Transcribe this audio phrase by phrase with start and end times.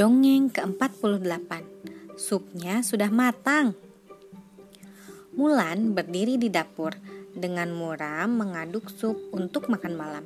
[0.00, 1.60] Dongeng ke-48
[2.16, 3.76] Supnya sudah matang.
[5.36, 6.96] Mulan berdiri di dapur
[7.36, 10.24] Dengan muram mengaduk sup untuk makan malam.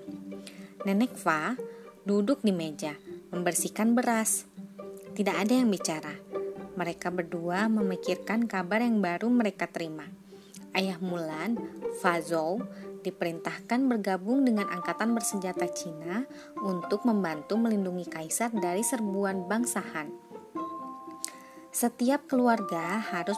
[0.86, 1.58] Nenek Fa
[2.06, 2.94] duduk di meja
[3.34, 4.46] Membersihkan beras.
[5.10, 6.22] Tidak ada yang bicara.
[6.78, 10.06] Mereka berdua memikirkan kabar yang baru mereka terima
[10.74, 11.54] Ayah Mulan,
[12.02, 12.58] Fa Zhou,
[13.06, 16.26] diperintahkan bergabung dengan angkatan bersenjata Cina
[16.58, 20.10] untuk membantu melindungi kaisar dari serbuan bangsa Han.
[21.74, 23.34] Setiap keluarga harus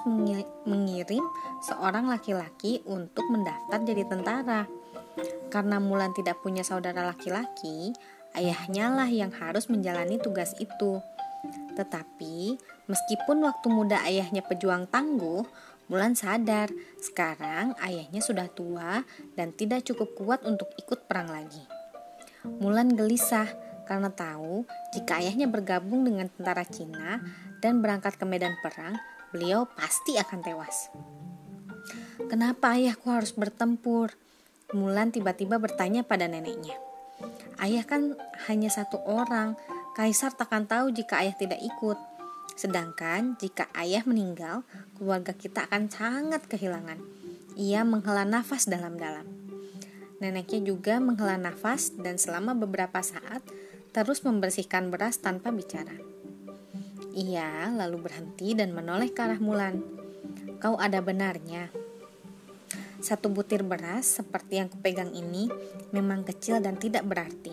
[0.69, 1.25] mengirim
[1.64, 4.69] seorang laki-laki untuk mendaftar jadi tentara.
[5.48, 7.97] Karena Mulan tidak punya saudara laki-laki,
[8.37, 11.00] ayahnya lah yang harus menjalani tugas itu.
[11.77, 15.45] Tetapi, meskipun waktu muda ayahnya pejuang tangguh,
[15.87, 19.07] Mulan sadar sekarang ayahnya sudah tua
[19.39, 21.62] dan tidak cukup kuat untuk ikut perang lagi.
[22.59, 23.47] Mulan gelisah
[23.87, 27.23] karena tahu jika ayahnya bergabung dengan tentara Cina
[27.62, 28.98] dan berangkat ke medan perang,
[29.31, 30.91] beliau pasti akan tewas.
[32.27, 34.11] Kenapa ayahku harus bertempur?
[34.75, 36.75] Mulan tiba-tiba bertanya pada neneknya.
[37.62, 38.19] Ayah kan
[38.50, 39.55] hanya satu orang,
[39.95, 42.16] kaisar takkan tahu jika ayah tidak ikut.
[42.57, 44.65] Sedangkan jika ayah meninggal,
[44.97, 46.99] keluarga kita akan sangat kehilangan.
[47.55, 49.29] Ia menghela nafas dalam-dalam.
[50.17, 53.45] Neneknya juga menghela nafas dan selama beberapa saat
[53.93, 55.93] terus membersihkan beras tanpa bicara.
[57.17, 59.81] Ia lalu berhenti dan menoleh ke arah Mulan.
[60.61, 61.69] Kau ada benarnya.
[63.01, 65.49] Satu butir beras seperti yang kupegang ini
[65.93, 67.53] memang kecil dan tidak berarti.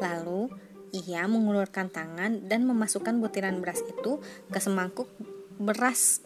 [0.00, 0.48] Lalu
[0.92, 4.20] ia mengulurkan tangan dan memasukkan butiran beras itu
[4.52, 5.08] ke semangkuk
[5.56, 6.20] beras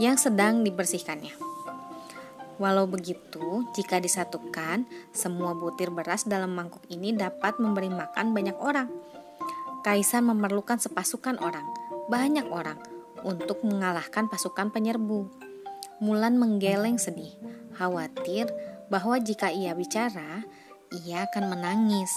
[0.00, 1.36] yang sedang dibersihkannya.
[2.56, 8.88] Walau begitu, jika disatukan, semua butir beras dalam mangkuk ini dapat memberi makan banyak orang.
[9.82, 11.66] Kaisar memerlukan sepasukan orang,
[12.06, 12.78] banyak orang,
[13.26, 15.28] untuk mengalahkan pasukan penyerbu.
[15.98, 17.34] Mulan menggeleng sedih,
[17.74, 18.46] khawatir
[18.86, 20.46] bahwa jika ia bicara,
[21.04, 22.14] ia akan menangis.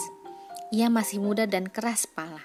[0.68, 2.44] Ia masih muda dan keras kepala.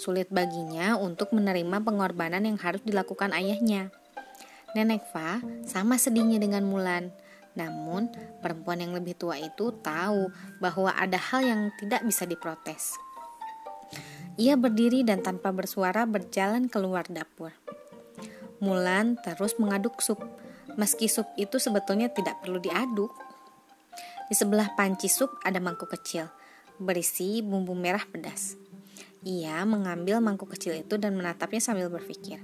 [0.00, 3.92] Sulit baginya untuk menerima pengorbanan yang harus dilakukan ayahnya.
[4.72, 7.12] Nenek Fa sama sedihnya dengan Mulan.
[7.52, 8.08] Namun,
[8.40, 12.96] perempuan yang lebih tua itu tahu bahwa ada hal yang tidak bisa diprotes.
[14.40, 17.52] Ia berdiri dan tanpa bersuara berjalan keluar dapur.
[18.64, 20.16] Mulan terus mengaduk sup,
[20.80, 23.12] meski sup itu sebetulnya tidak perlu diaduk.
[24.32, 26.39] Di sebelah panci sup ada mangkuk kecil
[26.80, 28.56] berisi bumbu merah pedas.
[29.20, 32.40] Ia mengambil mangkuk kecil itu dan menatapnya sambil berpikir.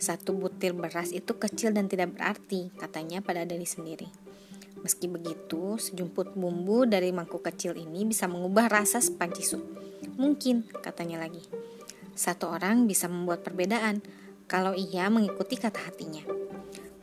[0.00, 4.08] Satu butir beras itu kecil dan tidak berarti, katanya pada diri sendiri.
[4.80, 9.60] Meski begitu, sejumput bumbu dari mangkuk kecil ini bisa mengubah rasa sepanci sup.
[10.16, 11.44] Mungkin, katanya lagi.
[12.16, 14.00] Satu orang bisa membuat perbedaan
[14.48, 16.24] kalau ia mengikuti kata hatinya.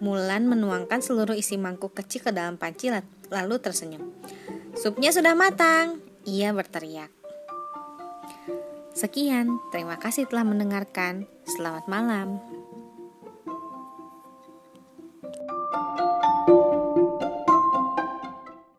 [0.02, 2.90] Mulan menuangkan seluruh isi mangkuk kecil ke dalam panci
[3.30, 4.10] lalu tersenyum.
[4.74, 7.10] Supnya sudah matang, ia berteriak.
[8.92, 11.24] Sekian, terima kasih telah mendengarkan.
[11.48, 12.44] Selamat malam.